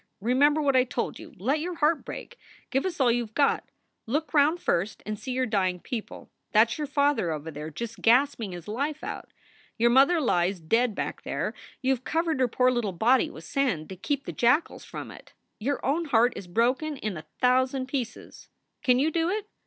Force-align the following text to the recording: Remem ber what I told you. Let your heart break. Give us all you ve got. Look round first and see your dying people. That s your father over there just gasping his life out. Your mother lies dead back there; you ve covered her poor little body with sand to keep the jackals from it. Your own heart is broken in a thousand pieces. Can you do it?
Remem 0.19 0.55
ber 0.55 0.61
what 0.63 0.75
I 0.75 0.83
told 0.83 1.19
you. 1.19 1.31
Let 1.37 1.59
your 1.59 1.75
heart 1.75 2.03
break. 2.03 2.39
Give 2.71 2.87
us 2.87 2.99
all 2.99 3.11
you 3.11 3.27
ve 3.27 3.33
got. 3.35 3.69
Look 4.07 4.33
round 4.33 4.59
first 4.59 5.03
and 5.05 5.19
see 5.19 5.31
your 5.31 5.45
dying 5.45 5.79
people. 5.79 6.31
That 6.53 6.69
s 6.71 6.79
your 6.79 6.87
father 6.87 7.31
over 7.31 7.51
there 7.51 7.69
just 7.69 8.01
gasping 8.01 8.51
his 8.51 8.67
life 8.67 9.03
out. 9.03 9.29
Your 9.77 9.91
mother 9.91 10.19
lies 10.19 10.59
dead 10.59 10.95
back 10.95 11.21
there; 11.21 11.53
you 11.83 11.95
ve 11.95 12.01
covered 12.03 12.39
her 12.39 12.47
poor 12.47 12.71
little 12.71 12.93
body 12.93 13.29
with 13.29 13.43
sand 13.43 13.89
to 13.89 13.95
keep 13.95 14.25
the 14.25 14.31
jackals 14.31 14.83
from 14.83 15.11
it. 15.11 15.33
Your 15.59 15.79
own 15.85 16.05
heart 16.05 16.33
is 16.35 16.47
broken 16.47 16.97
in 16.97 17.15
a 17.15 17.27
thousand 17.39 17.85
pieces. 17.85 18.49
Can 18.81 18.97
you 18.97 19.11
do 19.11 19.29
it? 19.29 19.45